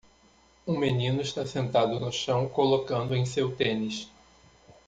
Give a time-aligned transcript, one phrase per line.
[0.65, 4.09] Um menino está sentado no chão colocando em seu tênis.